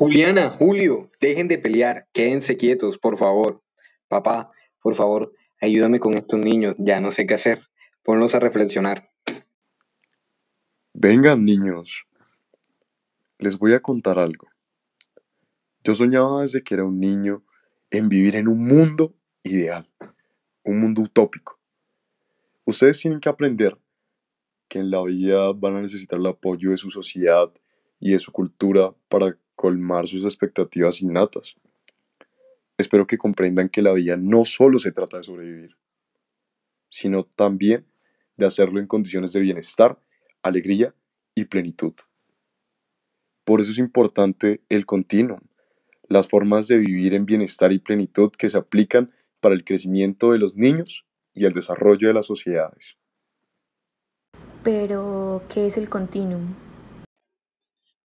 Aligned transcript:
Juliana, 0.00 0.48
Julio, 0.48 1.10
dejen 1.20 1.46
de 1.46 1.58
pelear, 1.58 2.08
quédense 2.14 2.56
quietos, 2.56 2.96
por 2.96 3.18
favor. 3.18 3.62
Papá, 4.08 4.50
por 4.80 4.94
favor, 4.94 5.34
ayúdame 5.60 6.00
con 6.00 6.14
estos 6.14 6.40
niños, 6.40 6.74
ya 6.78 7.02
no 7.02 7.12
sé 7.12 7.26
qué 7.26 7.34
hacer. 7.34 7.66
Ponlos 8.02 8.34
a 8.34 8.40
reflexionar. 8.40 9.10
Vengan, 10.94 11.44
niños. 11.44 12.06
Les 13.36 13.58
voy 13.58 13.74
a 13.74 13.80
contar 13.80 14.18
algo. 14.18 14.48
Yo 15.84 15.94
soñaba 15.94 16.40
desde 16.40 16.62
que 16.62 16.72
era 16.72 16.84
un 16.84 16.98
niño 16.98 17.44
en 17.90 18.08
vivir 18.08 18.36
en 18.36 18.48
un 18.48 18.66
mundo 18.66 19.14
ideal, 19.42 19.86
un 20.64 20.80
mundo 20.80 21.02
utópico. 21.02 21.58
Ustedes 22.64 22.98
tienen 22.98 23.20
que 23.20 23.28
aprender 23.28 23.76
que 24.66 24.78
en 24.78 24.90
la 24.90 25.02
vida 25.02 25.52
van 25.52 25.76
a 25.76 25.82
necesitar 25.82 26.18
el 26.18 26.26
apoyo 26.26 26.70
de 26.70 26.78
su 26.78 26.88
sociedad 26.88 27.52
y 27.98 28.12
de 28.12 28.18
su 28.18 28.32
cultura 28.32 28.94
para 29.10 29.36
colmar 29.60 30.06
sus 30.06 30.24
expectativas 30.24 31.02
innatas. 31.02 31.54
Espero 32.78 33.06
que 33.06 33.18
comprendan 33.18 33.68
que 33.68 33.82
la 33.82 33.92
vida 33.92 34.16
no 34.16 34.46
solo 34.46 34.78
se 34.78 34.90
trata 34.90 35.18
de 35.18 35.22
sobrevivir, 35.22 35.76
sino 36.88 37.24
también 37.24 37.84
de 38.38 38.46
hacerlo 38.46 38.80
en 38.80 38.86
condiciones 38.86 39.34
de 39.34 39.40
bienestar, 39.40 40.00
alegría 40.40 40.94
y 41.34 41.44
plenitud. 41.44 41.92
Por 43.44 43.60
eso 43.60 43.72
es 43.72 43.76
importante 43.76 44.62
el 44.70 44.86
continuum, 44.86 45.40
las 46.08 46.26
formas 46.26 46.66
de 46.66 46.78
vivir 46.78 47.12
en 47.12 47.26
bienestar 47.26 47.70
y 47.70 47.80
plenitud 47.80 48.30
que 48.30 48.48
se 48.48 48.56
aplican 48.56 49.12
para 49.40 49.54
el 49.54 49.62
crecimiento 49.62 50.32
de 50.32 50.38
los 50.38 50.56
niños 50.56 51.04
y 51.34 51.44
el 51.44 51.52
desarrollo 51.52 52.08
de 52.08 52.14
las 52.14 52.24
sociedades. 52.24 52.96
Pero, 54.62 55.42
¿qué 55.52 55.66
es 55.66 55.76
el 55.76 55.90
continuum? 55.90 56.69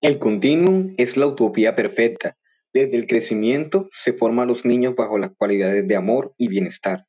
El 0.05 0.19
continuum 0.19 0.93
es 0.97 1.17
la 1.17 1.25
utopía 1.25 1.73
perfecta. 1.73 2.37
Desde 2.71 2.95
el 2.95 3.07
crecimiento 3.07 3.87
se 3.89 4.13
forman 4.13 4.47
los 4.47 4.63
niños 4.63 4.93
bajo 4.95 5.17
las 5.17 5.31
cualidades 5.35 5.87
de 5.87 5.95
amor 5.95 6.35
y 6.37 6.47
bienestar. 6.47 7.07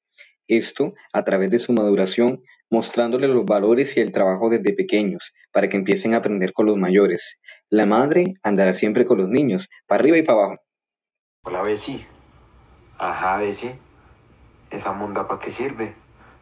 Esto 0.49 0.95
a 1.13 1.23
través 1.23 1.51
de 1.51 1.59
su 1.59 1.75
maduración, 1.75 2.43
mostrándoles 2.71 3.29
los 3.29 3.45
valores 3.45 3.95
y 3.99 4.01
el 4.01 4.13
trabajo 4.13 4.49
desde 4.49 4.73
pequeños, 4.73 5.35
para 5.53 5.69
que 5.69 5.77
empiecen 5.77 6.15
a 6.15 6.17
aprender 6.17 6.55
con 6.55 6.65
los 6.65 6.79
mayores. 6.79 7.39
La 7.69 7.85
madre 7.85 8.33
andará 8.43 8.73
siempre 8.73 9.05
con 9.05 9.19
los 9.19 9.29
niños, 9.29 9.69
para 9.87 10.01
arriba 10.01 10.17
y 10.17 10.23
para 10.23 10.39
abajo. 10.39 10.63
Hola, 11.43 11.61
Bessie. 11.65 12.07
Ajá, 12.97 13.37
Bessie. 13.37 13.75
¿Esa 14.71 14.95
munda 14.95 15.29
para 15.29 15.41
qué 15.41 15.51
sirve? 15.51 15.93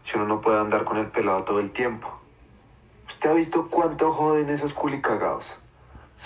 Si 0.05 0.17
uno 0.17 0.28
no 0.28 0.41
puede 0.41 0.61
andar 0.61 0.84
con 0.84 0.98
el 0.98 1.09
pelado 1.09 1.43
todo 1.43 1.59
el 1.59 1.73
tiempo. 1.73 2.21
¿Usted 3.09 3.31
ha 3.31 3.34
visto 3.34 3.69
cuánto 3.69 4.12
joden 4.12 4.50
esos 4.50 4.73
culicagados? 4.73 5.59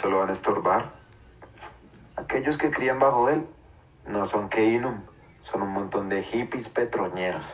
Solo 0.01 0.19
van 0.19 0.29
a 0.29 0.33
estorbar. 0.33 0.93
Aquellos 2.15 2.57
que 2.57 2.71
crían 2.71 2.99
bajo 3.01 3.29
él 3.29 3.45
no 4.07 4.27
son 4.27 4.49
Keinum, 4.49 5.03
son 5.43 5.63
un 5.63 5.73
montón 5.73 6.09
de 6.09 6.23
hippies 6.23 6.69
petroñeros. 6.69 7.45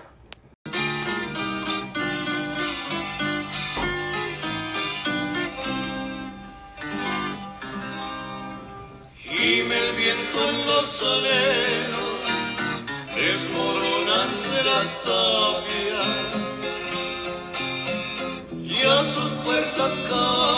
Gime 9.17 9.79
el 9.89 9.97
viento 9.97 10.49
en 10.49 10.67
los 10.67 11.03
aleros, 11.03 12.21
desmoronanse 13.17 14.65
las 14.65 15.03
tapias, 15.03 16.35
y 18.53 18.83
a 18.83 19.03
sus 19.03 19.33
puertas 19.33 19.99
cabecean 20.09 20.54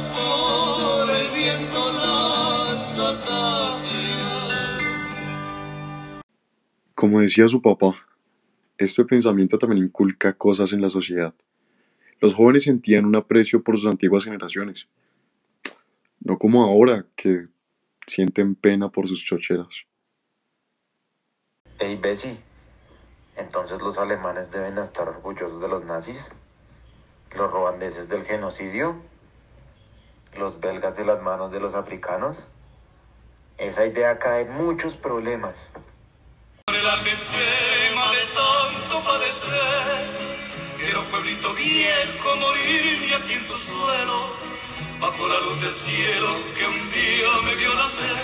por 0.00 1.10
el 1.10 1.28
viento 1.30 1.92
las 1.92 2.98
acacias. 2.98 3.92
Como 6.94 7.20
decía 7.20 7.48
su 7.48 7.60
papá, 7.60 7.94
este 8.78 9.04
pensamiento 9.04 9.58
también 9.58 9.84
inculca 9.84 10.32
cosas 10.32 10.72
en 10.72 10.80
la 10.80 10.88
sociedad. 10.88 11.34
Los 12.20 12.34
jóvenes 12.34 12.64
sentían 12.64 13.04
un 13.04 13.16
aprecio 13.16 13.62
por 13.62 13.76
sus 13.76 13.86
antiguas 13.86 14.24
generaciones, 14.24 14.88
no 16.20 16.38
como 16.38 16.64
ahora 16.64 17.04
que 17.16 17.48
sienten 18.06 18.54
pena 18.54 18.90
por 18.90 19.08
sus 19.08 19.24
chocheras. 19.24 19.86
Hey, 21.78 21.98
Bessie. 22.00 22.38
Entonces 23.36 23.80
los 23.80 23.98
alemanes 23.98 24.50
deben 24.52 24.78
estar 24.78 25.08
orgullosos 25.08 25.60
de 25.60 25.68
los 25.68 25.84
nazis, 25.84 26.32
los 27.36 27.50
ruandeses 27.50 28.08
del 28.08 28.24
genocidio, 28.24 28.96
los 30.38 30.58
belgas 30.60 30.96
de 30.96 31.04
las 31.04 31.22
manos 31.22 31.52
de 31.52 31.60
los 31.60 31.74
africanos. 31.74 32.46
Esa 33.58 33.86
idea 33.86 34.18
cae 34.18 34.42
en 34.42 34.54
muchos 34.54 34.96
problemas. 34.96 35.68
Relájate 36.66 37.10
enferma 37.10 38.10
de 38.10 38.24
tanto 38.34 39.04
padecer. 39.04 40.32
Quiero 40.78 41.04
pueblito 41.10 41.54
viejo 41.54 42.36
morir 42.40 43.08
y 43.08 43.12
aquí 43.12 43.34
en 43.34 43.46
tu 43.46 43.56
suelo, 43.56 44.34
bajo 45.00 45.28
la 45.28 45.40
luz 45.40 45.60
del 45.60 45.74
cielo 45.74 46.28
que 46.56 46.66
un 46.66 46.90
día 46.90 47.28
me 47.44 47.54
vio 47.56 47.74
nacer. 47.74 48.16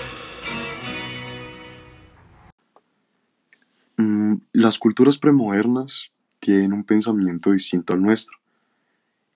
Mm, 3.97 4.37
Las 4.53 4.79
culturas 4.79 5.19
premodernas 5.19 6.11
tienen 6.41 6.73
un 6.73 6.85
pensamiento 6.85 7.53
distinto 7.53 7.93
al 7.93 8.03
nuestro. 8.03 8.39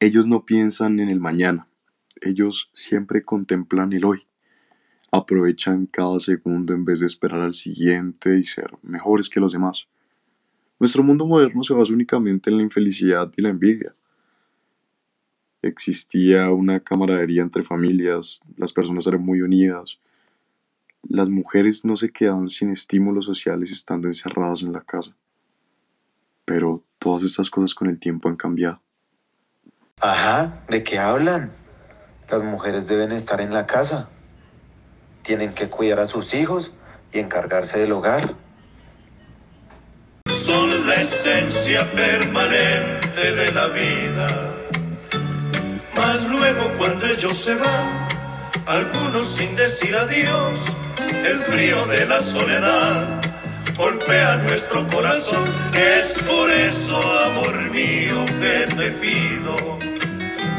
Ellos 0.01 0.27
no 0.27 0.45
piensan 0.45 0.99
en 0.99 1.09
el 1.11 1.21
mañana, 1.21 1.69
ellos 2.21 2.71
siempre 2.73 3.23
contemplan 3.23 3.93
el 3.93 4.05
hoy. 4.05 4.23
Aprovechan 5.11 5.87
cada 5.87 6.19
segundo 6.21 6.73
en 6.75 6.85
vez 6.85 7.01
de 7.01 7.07
esperar 7.07 7.41
al 7.41 7.55
siguiente 7.55 8.39
y 8.39 8.45
ser 8.45 8.71
mejores 8.83 9.29
que 9.29 9.41
los 9.41 9.53
demás. 9.53 9.89
Nuestro 10.79 11.03
mundo 11.03 11.27
moderno 11.27 11.63
se 11.63 11.75
basa 11.75 11.93
únicamente 11.93 12.51
en 12.51 12.57
la 12.57 12.63
infelicidad 12.63 13.31
y 13.37 13.43
la 13.43 13.51
envidia. 13.51 13.95
Existía 15.63 16.51
una 16.51 16.81
camaradería 16.81 17.43
entre 17.43 17.63
familias, 17.63 18.41
las 18.57 18.73
personas 18.73 19.07
eran 19.07 19.23
muy 19.23 19.43
unidas, 19.43 20.01
las 21.03 21.29
mujeres 21.29 21.85
no 21.85 21.97
se 21.97 22.11
quedaban 22.11 22.49
sin 22.49 22.71
estímulos 22.71 23.25
sociales 23.25 23.71
estando 23.71 24.09
encerradas 24.09 24.63
en 24.63 24.73
la 24.73 24.81
casa. 24.81 25.15
Pero 26.45 26.83
todas 26.99 27.23
estas 27.23 27.49
cosas 27.51 27.75
con 27.75 27.89
el 27.89 27.99
tiempo 27.99 28.29
han 28.29 28.37
cambiado. 28.37 28.81
Ajá, 30.01 30.65
¿de 30.69 30.83
qué 30.83 30.99
hablan? 30.99 31.62
Las 32.33 32.43
mujeres 32.45 32.89
deben 32.89 33.13
estar 33.13 33.43
en 33.43 33.53
la 33.53 33.67
casa. 33.67 34.09
Tienen 35.23 35.53
que 35.53 35.69
cuidar 35.69 36.01
a 36.01 36.07
sus 36.07 36.33
hijos 36.33 36.73
y 37.13 37.19
encargarse 37.19 37.79
del 37.79 37.93
hogar. 37.93 38.33
Son 40.33 40.71
la 40.87 40.95
esencia 40.95 41.87
permanente 41.93 43.35
de 43.35 43.53
la 43.53 43.67
vida. 43.67 44.27
Mas 45.95 46.27
luego 46.31 46.73
cuando 46.79 47.05
ellos 47.05 47.37
se 47.37 47.55
van, 47.55 48.09
algunos 48.65 49.27
sin 49.27 49.55
decir 49.55 49.95
adiós, 49.95 50.75
el 51.27 51.39
frío 51.39 51.85
de 51.85 52.07
la 52.07 52.19
soledad 52.19 53.21
golpea 53.77 54.37
nuestro 54.49 54.87
corazón. 54.89 55.45
Es 55.75 56.23
por 56.23 56.51
eso, 56.51 56.97
amor 56.97 57.71
mío, 57.71 58.25
que 58.41 58.75
te 58.75 58.91
pido, 58.93 59.72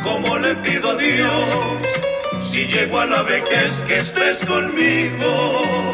como 0.03 0.37
le 0.37 0.53
pido 0.55 0.89
a 0.89 0.97
Dios, 0.97 2.41
si 2.41 2.65
llego 2.65 2.99
a 2.99 3.05
la 3.05 3.23
vejez 3.23 3.83
que 3.87 3.95
estés 3.95 4.45
conmigo. 4.45 5.93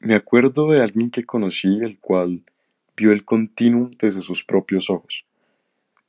Me 0.00 0.14
acuerdo 0.14 0.68
de 0.68 0.82
alguien 0.82 1.10
que 1.10 1.24
conocí 1.24 1.78
el 1.80 1.98
cual 1.98 2.42
vio 2.96 3.12
el 3.12 3.24
continuum 3.24 3.90
desde 3.98 4.20
sus 4.20 4.44
propios 4.44 4.90
ojos. 4.90 5.24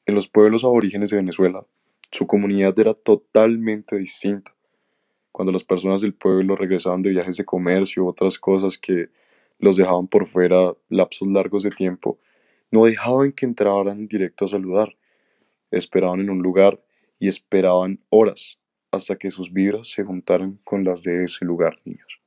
En 0.06 0.16
los 0.16 0.28
pueblos 0.28 0.64
aborígenes 0.64 1.12
de 1.12 1.18
Venezuela, 1.18 1.66
su 2.12 2.28
comunidad 2.28 2.78
era 2.78 2.94
totalmente 2.94 3.98
distinta. 3.98 4.54
Cuando 5.32 5.52
las 5.52 5.64
personas 5.64 6.02
del 6.02 6.14
pueblo 6.14 6.56
regresaban 6.56 7.02
de 7.02 7.12
viajes 7.12 7.38
de 7.38 7.46
comercio 7.46 8.04
u 8.04 8.08
otras 8.08 8.38
cosas 8.38 8.78
que 8.78 9.10
los 9.60 9.78
dejaban 9.78 10.08
por 10.08 10.28
fuera 10.28 10.74
lapsos 10.90 11.28
largos 11.28 11.64
de 11.64 11.72
tiempo, 11.72 12.20
no 12.72 12.86
dejaban 12.86 13.32
que 13.32 13.46
entraran 13.46 14.08
directo 14.08 14.46
a 14.46 14.48
saludar. 14.50 14.96
Esperaban 15.72 16.20
en 16.22 16.30
un 16.30 16.42
lugar 16.42 16.82
y 17.20 17.28
esperaban 17.28 18.00
horas 18.10 18.60
hasta 18.92 19.16
que 19.16 19.32
sus 19.32 19.52
vibras 19.52 19.90
se 19.90 20.04
juntaran 20.04 20.60
con 20.64 20.84
las 20.84 21.04
de 21.04 21.24
ese 21.24 21.44
lugar, 21.46 21.80
niños. 21.84 22.22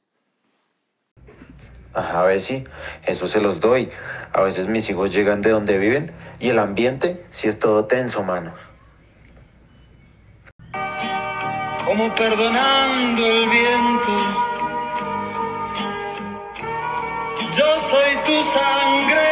Ajá, 1.94 2.24
Bessie, 2.24 2.64
eso 3.06 3.26
se 3.26 3.40
los 3.40 3.60
doy. 3.60 3.88
A 4.32 4.42
veces 4.42 4.68
mis 4.68 4.88
hijos 4.90 5.12
llegan 5.12 5.40
de 5.40 5.50
donde 5.50 5.78
viven 5.78 6.12
y 6.38 6.50
el 6.50 6.58
ambiente 6.58 7.24
sí 7.30 7.48
es 7.48 7.58
todo 7.58 7.86
tenso, 7.86 8.22
mano. 8.22 8.52
como 11.88 12.14
perdonando 12.14 13.26
el 13.26 13.48
viento. 13.48 14.12
Yo 17.56 17.78
soy 17.78 18.16
tu 18.26 18.42
sangre, 18.42 19.27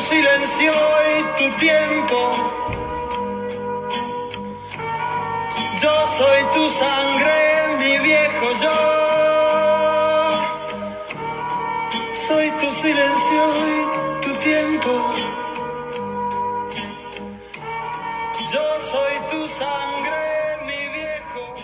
silencio 0.00 0.72
y 0.72 1.22
tu 1.38 1.56
tiempo. 1.58 2.30
Yo 5.82 6.06
soy 6.06 6.40
tu 6.54 6.68
sangre, 6.68 7.76
mi 7.78 7.98
viejo 7.98 8.52
yo. 8.62 8.76
Soy 12.14 12.50
tu 12.60 12.70
silencio 12.70 13.42
y 13.68 14.20
tu 14.22 14.32
tiempo. 14.40 15.12
Yo 18.52 18.80
soy 18.80 19.14
tu 19.30 19.48
sangre, 19.48 20.58
mi 20.66 20.80
viejo. 20.98 21.54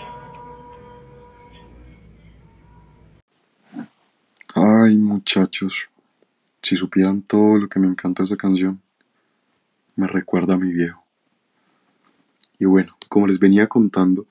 Ay, 4.55 4.95
muchachos, 4.97 5.87
si 6.65 6.75
supieran 6.77 7.21
todo 7.21 7.59
lo 7.59 7.69
que 7.69 7.79
me 7.79 7.85
encanta 7.85 8.23
esa 8.23 8.37
canción, 8.37 8.81
me 9.95 10.07
recuerda 10.07 10.55
a 10.55 10.57
mi 10.57 10.73
viejo. 10.73 11.05
Y 12.57 12.65
bueno, 12.65 12.97
como 13.07 13.27
les 13.27 13.37
venía 13.37 13.67
contando, 13.67 14.25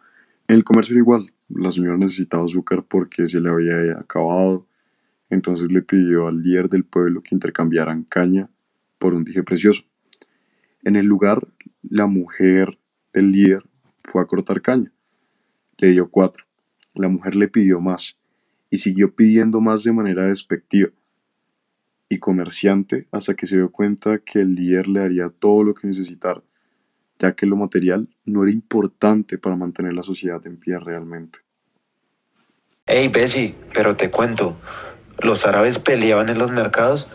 en 0.48 0.56
el 0.56 0.64
comercio 0.64 0.94
era 0.94 1.00
igual. 1.00 1.32
La 1.48 1.70
señora 1.70 1.96
necesitaba 1.96 2.44
azúcar 2.44 2.84
porque 2.88 3.28
se 3.28 3.40
le 3.40 3.50
había 3.50 4.00
acabado. 4.00 4.66
Entonces 5.30 5.70
le 5.70 5.82
pidió 5.82 6.26
al 6.26 6.42
líder 6.42 6.68
del 6.68 6.82
pueblo 6.82 7.22
que 7.22 7.36
intercambiaran 7.36 8.02
caña 8.02 8.50
por 8.98 9.14
un 9.14 9.22
dije 9.22 9.44
precioso. 9.44 9.84
En 10.82 10.96
el 10.96 11.06
lugar, 11.06 11.46
la 11.82 12.08
mujer 12.08 12.80
del 13.12 13.30
líder 13.30 13.62
fue 14.02 14.22
a 14.22 14.26
cortar 14.26 14.60
caña. 14.60 14.90
Le 15.78 15.92
dio 15.92 16.10
cuatro. 16.10 16.44
La 16.94 17.06
mujer 17.06 17.36
le 17.36 17.46
pidió 17.46 17.80
más 17.80 18.18
y 18.70 18.78
siguió 18.78 19.14
pidiendo 19.14 19.60
más 19.60 19.84
de 19.84 19.92
manera 19.92 20.24
despectiva 20.24 20.90
y 22.08 22.18
comerciante 22.18 23.06
hasta 23.12 23.34
que 23.34 23.46
se 23.46 23.56
dio 23.56 23.70
cuenta 23.70 24.18
que 24.18 24.40
el 24.40 24.54
líder 24.54 24.88
le 24.88 25.00
haría 25.00 25.28
todo 25.30 25.64
lo 25.64 25.74
que 25.74 25.86
necesitara, 25.86 26.42
ya 27.18 27.34
que 27.34 27.46
lo 27.46 27.56
material 27.56 28.08
no 28.24 28.42
era 28.42 28.52
importante 28.52 29.38
para 29.38 29.56
mantener 29.56 29.94
la 29.94 30.02
sociedad 30.02 30.46
en 30.46 30.58
pie 30.58 30.78
realmente. 30.78 31.40
Hey, 32.86 33.08
Bessie, 33.08 33.54
pero 33.72 33.96
te 33.96 34.10
cuento, 34.10 34.56
los 35.18 35.46
árabes 35.46 35.78
peleaban 35.78 36.28
en 36.28 36.38
los 36.38 36.50
mercados 36.50 37.08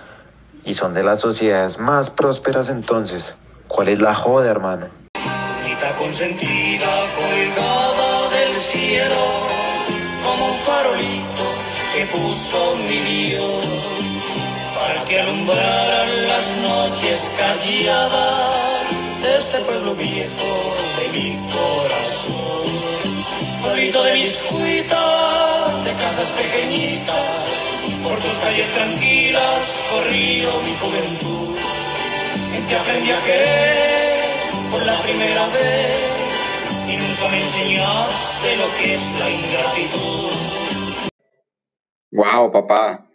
y 0.66 0.74
son 0.74 0.94
de 0.94 1.04
las 1.04 1.20
sociedades 1.20 1.80
más 1.80 2.10
prósperas 2.10 2.70
entonces. 2.70 3.36
¿Cuál 3.68 3.90
es 3.90 4.00
la 4.00 4.16
joda, 4.16 4.50
hermano? 4.50 4.88
Bonita 5.62 5.96
consentida 5.98 6.90
colgada 7.16 8.30
del 8.32 8.56
cielo, 8.56 9.16
como 10.24 10.48
un 10.48 10.58
farolito 10.58 11.44
que 11.94 12.06
puso 12.06 12.76
mi 12.88 12.98
Dios, 13.30 14.19
que 15.10 15.20
alumbraran 15.20 16.28
las 16.28 16.58
noches 16.58 17.32
calladas 17.36 18.54
de 19.24 19.38
este 19.38 19.60
pueblo 19.62 19.96
viejo 19.96 20.76
de 21.00 21.18
mi 21.18 21.36
corazón. 21.50 22.64
Pueblito 23.64 24.04
de 24.04 24.14
mis 24.18 24.38
cuitas, 24.44 25.84
de 25.84 25.92
casas 25.94 26.32
pequeñitas, 26.38 28.00
por 28.04 28.20
tus 28.20 28.34
calles 28.44 28.70
tranquilas 28.70 29.84
corrió 29.92 30.48
mi 30.62 30.76
juventud. 30.76 31.58
En 32.56 32.66
ti 32.68 32.76
aprendí 32.76 33.12
a 33.12 33.20
querer 33.26 34.16
por 34.70 34.86
la 34.86 34.94
primera 34.94 35.48
vez 35.48 36.20
y 36.88 36.98
nunca 36.98 37.30
me 37.32 37.38
enseñaste 37.38 38.58
lo 38.58 38.78
que 38.78 38.94
es 38.94 39.12
la 39.18 39.30
ingratitud. 39.30 40.32
Wow, 42.12 42.52
papá. 42.52 43.09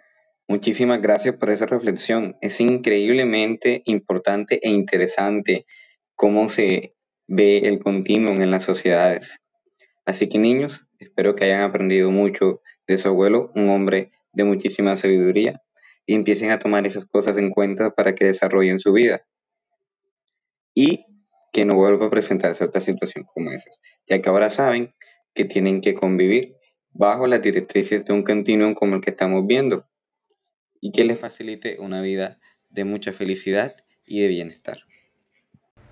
Muchísimas 0.46 1.00
gracias 1.00 1.36
por 1.36 1.48
esa 1.48 1.64
reflexión. 1.64 2.36
Es 2.42 2.60
increíblemente 2.60 3.82
importante 3.86 4.60
e 4.62 4.68
interesante 4.68 5.64
cómo 6.14 6.50
se 6.50 6.94
ve 7.26 7.58
el 7.66 7.78
continuum 7.78 8.42
en 8.42 8.50
las 8.50 8.62
sociedades. 8.62 9.38
Así 10.04 10.28
que 10.28 10.38
niños, 10.38 10.86
espero 10.98 11.34
que 11.34 11.44
hayan 11.44 11.62
aprendido 11.62 12.10
mucho 12.10 12.60
de 12.86 12.98
su 12.98 13.08
abuelo, 13.08 13.50
un 13.54 13.70
hombre 13.70 14.10
de 14.34 14.44
muchísima 14.44 14.98
sabiduría, 14.98 15.62
y 16.04 16.14
empiecen 16.14 16.50
a 16.50 16.58
tomar 16.58 16.86
esas 16.86 17.06
cosas 17.06 17.38
en 17.38 17.48
cuenta 17.50 17.94
para 17.94 18.14
que 18.14 18.26
desarrollen 18.26 18.80
su 18.80 18.92
vida. 18.92 19.24
Y 20.74 21.06
que 21.54 21.64
no 21.64 21.74
vuelva 21.76 22.06
a 22.06 22.10
presentarse 22.10 22.64
otra 22.64 22.82
situación 22.82 23.24
como 23.32 23.50
esas, 23.50 23.80
ya 24.06 24.20
que 24.20 24.28
ahora 24.28 24.50
saben 24.50 24.94
que 25.32 25.46
tienen 25.46 25.80
que 25.80 25.94
convivir 25.94 26.56
bajo 26.90 27.24
las 27.24 27.40
directrices 27.40 28.04
de 28.04 28.12
un 28.12 28.24
continuum 28.24 28.74
como 28.74 28.96
el 28.96 29.00
que 29.00 29.10
estamos 29.10 29.46
viendo 29.46 29.86
y 30.84 30.92
que 30.92 31.04
les 31.04 31.18
facilite 31.18 31.78
una 31.80 32.02
vida 32.02 32.38
de 32.68 32.84
mucha 32.84 33.14
felicidad 33.14 33.74
y 34.06 34.20
de 34.20 34.28
bienestar. 34.28 34.80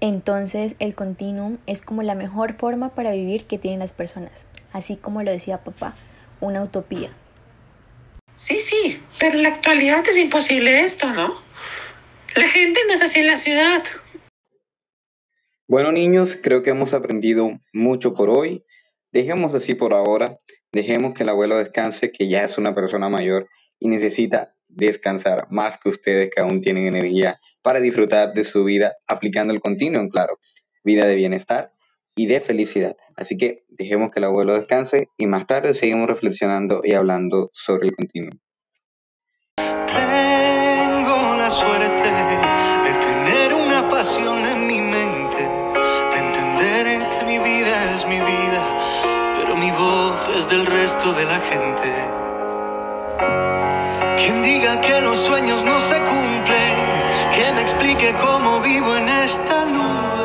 Entonces 0.01 0.77
el 0.81 0.95
continuum 0.95 1.57
es 1.67 1.81
como 1.81 2.03
la 2.03 2.15
mejor 2.15 2.53
forma 2.53 2.95
para 2.95 3.13
vivir 3.13 3.45
que 3.45 3.57
tienen 3.57 3.81
las 3.81 3.95
personas, 3.95 4.49
así 4.71 4.97
como 4.97 5.23
lo 5.23 5.31
decía 5.31 5.65
papá, 5.65 5.97
una 6.41 6.63
utopía. 6.63 7.11
Sí, 8.35 8.61
sí, 8.61 9.01
pero 9.19 9.39
en 9.39 9.45
la 9.45 9.49
actualidad 9.49 10.07
es 10.07 10.19
imposible 10.19 10.83
esto, 10.83 11.11
¿no? 11.11 11.33
La 12.37 12.49
gente 12.49 12.79
no 12.87 12.93
es 12.93 13.01
así 13.01 13.21
en 13.21 13.29
la 13.29 13.39
ciudad. 13.39 13.83
Bueno 15.67 15.91
niños, 15.91 16.37
creo 16.37 16.63
que 16.63 16.69
hemos 16.69 16.93
aprendido 16.93 17.59
mucho 17.73 18.13
por 18.13 18.29
hoy. 18.29 18.67
Dejemos 19.11 19.55
así 19.55 19.75
por 19.75 19.95
ahora. 19.95 20.37
Dejemos 20.71 21.15
que 21.15 21.23
el 21.23 21.31
abuelo 21.31 21.57
descanse, 21.57 22.13
que 22.13 22.29
ya 22.29 22.45
es 22.45 22.59
una 22.59 22.75
persona 22.75 23.09
mayor 23.09 23.49
y 23.79 23.89
necesita 23.89 24.55
descansar 24.75 25.47
más 25.51 25.79
que 25.79 25.91
ustedes 25.91 26.31
que 26.35 26.41
aún 26.41 26.61
tienen 26.61 26.87
energía 26.87 27.41
para 27.63 27.81
disfrutar 27.81 28.33
de 28.33 28.45
su 28.45 28.65
vida 28.65 28.97
aplicando 29.07 29.53
el 29.53 29.61
continuum, 29.61 30.09
claro. 30.09 30.39
Vida 30.85 31.07
de 31.07 31.15
bienestar 31.15 31.73
y 32.15 32.27
de 32.27 32.41
felicidad. 32.41 32.97
Así 33.17 33.37
que 33.37 33.65
dejemos 33.69 34.11
que 34.11 34.21
el 34.21 34.25
abuelo 34.25 34.55
descanse 34.55 35.09
y 35.17 35.27
más 35.27 35.47
tarde 35.47 35.75
seguimos 35.75 36.09
reflexionando 36.09 36.81
y 36.85 36.95
hablando 36.95 37.51
sobre 37.53 37.89
el 37.89 37.97
continuum. 37.97 38.39
Tengo 39.57 41.37
la 41.37 41.51
suerte 41.51 42.09
de 42.85 42.93
tener 43.01 43.55
una 43.55 43.89
pasión 43.89 44.45
en 44.47 44.67
mi 44.67 44.81
mente, 44.81 45.43
de 46.13 46.19
entender 46.19 47.09
que 47.11 47.27
mi 47.27 47.39
vida 47.39 47.95
es 47.95 48.07
mi 48.07 48.19
vida, 48.19 48.77
pero 49.37 49.57
mi 49.57 49.71
voz 49.71 50.37
es 50.37 50.51
del 50.51 50.67
resto 50.67 51.13
de 51.15 51.25
la 51.25 51.39
gente. 51.41 52.22
Que 54.63 55.01
los 55.01 55.19
sueños 55.19 55.65
no 55.65 55.81
se 55.81 55.99
cumplen, 56.03 56.77
que 57.35 57.53
me 57.53 57.63
explique 57.63 58.15
cómo 58.21 58.61
vivo 58.61 58.97
en 58.97 59.09
esta 59.09 59.65
nube. 59.65 60.22